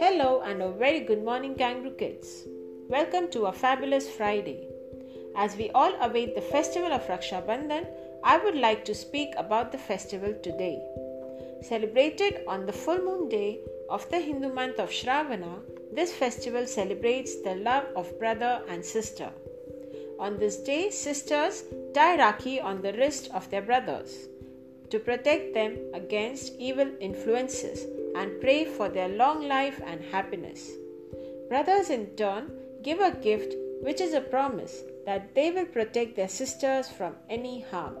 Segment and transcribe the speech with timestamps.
[0.00, 2.42] Hello and a very good morning, Kangaroo Kids.
[2.88, 4.66] Welcome to a fabulous Friday.
[5.36, 7.86] As we all await the festival of Raksha Bandhan,
[8.24, 10.82] I would like to speak about the festival today.
[11.62, 15.60] Celebrated on the full moon day of the Hindu month of Shravana,
[15.92, 19.30] this festival celebrates the love of brother and sister.
[20.18, 21.62] On this day, sisters
[21.94, 24.28] tie Rakhi on the wrist of their brothers
[24.90, 27.86] to protect them against evil influences
[28.16, 30.70] and pray for their long life and happiness.
[31.48, 32.50] Brothers, in turn,
[32.82, 37.60] give a gift which is a promise that they will protect their sisters from any
[37.70, 37.96] harm.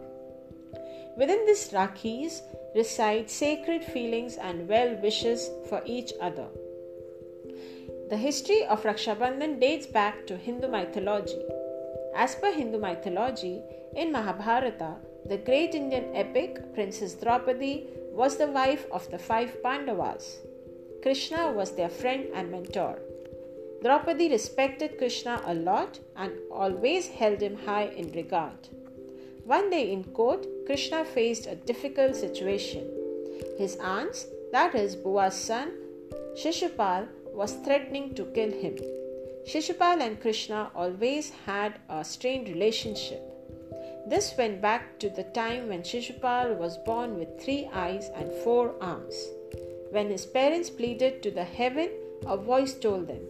[1.16, 2.40] Within these Rakhis
[2.74, 6.48] reside sacred feelings and well wishes for each other.
[8.10, 11.42] The history of Raksha Bandhan dates back to Hindu mythology.
[12.14, 13.62] As per Hindu mythology,
[13.94, 14.96] in Mahabharata,
[15.28, 20.38] the great Indian epic, Princess Draupadi was the wife of the five Pandavas.
[21.02, 22.98] Krishna was their friend and mentor.
[23.82, 28.68] Draupadi respected Krishna a lot and always held him high in regard.
[29.44, 32.90] One day in court, Krishna faced a difficult situation.
[33.58, 35.72] His aunts, that is Bua's son,
[36.34, 38.76] Shishupal, was threatening to kill him.
[39.46, 43.35] Shishupal and Krishna always had a strained relationship.
[44.08, 48.74] This went back to the time when Shishupal was born with three eyes and four
[48.80, 49.16] arms.
[49.90, 51.90] When his parents pleaded to the heaven,
[52.24, 53.22] a voice told them,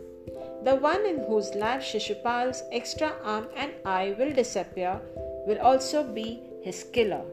[0.65, 5.01] The one in whose lap Shishupal's extra arm and eye will disappear
[5.47, 7.25] will also be his killer.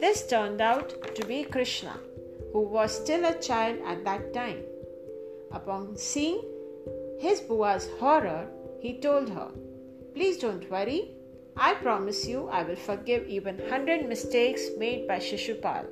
[0.00, 1.96] This turned out to be Krishna,
[2.52, 4.64] who was still a child at that time.
[5.52, 6.42] Upon seeing
[7.20, 8.48] his Bua's horror,
[8.80, 9.50] he told her,
[10.12, 11.12] Please don't worry,
[11.60, 15.86] I promise you I will forgive even 100 mistakes made by Shishupal.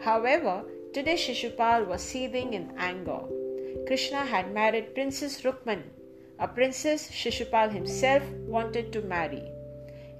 [0.00, 3.20] However, today Shishupal was seething in anger.
[3.88, 5.90] Krishna had married Princess Rukmani,
[6.38, 9.42] a princess Shishupal himself wanted to marry.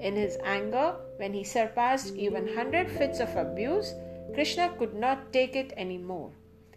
[0.00, 3.94] In his anger, when he surpassed even 100 fits of abuse,
[4.34, 6.32] Krishna could not take it anymore.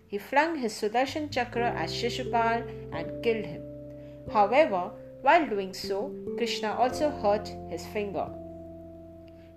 [0.06, 3.63] He flung his Sudarshan Chakra at Shishupal and killed him.
[4.31, 4.91] However,
[5.25, 8.28] while doing so, Krishna also hurt his finger.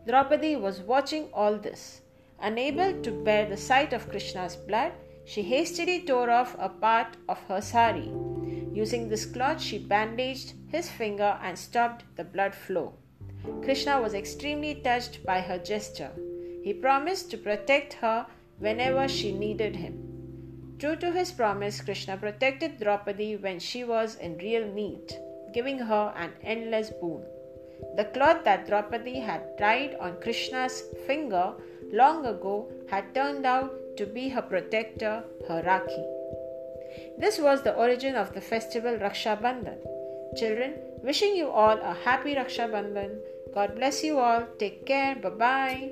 [0.06, 2.00] Draupadi was watching all this.
[2.40, 4.92] Unable to bear the sight of Krishna's blood,
[5.26, 8.10] she hastily tore off a part of her sari.
[8.72, 12.94] Using this cloth, she bandaged his finger and stopped the blood flow.
[13.62, 16.12] Krishna was extremely touched by her gesture.
[16.64, 18.26] He promised to protect her
[18.58, 20.76] whenever she needed him.
[20.78, 25.12] True to his promise, Krishna protected Draupadi when she was in real need
[25.52, 27.24] giving her an endless boon.
[27.96, 31.54] The cloth that Draupadi had tied on Krishna's finger
[31.92, 36.04] long ago had turned out to be her protector, her Rakhi.
[37.18, 39.78] This was the origin of the festival Raksha Bandhan.
[40.36, 43.18] Children, wishing you all a happy Raksha Bandhan.
[43.54, 44.46] God bless you all.
[44.58, 45.16] Take care.
[45.16, 45.90] Bye bye.